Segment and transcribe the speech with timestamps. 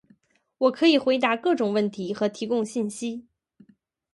[0.57, 3.27] 我可以回答各种问题和提供信息。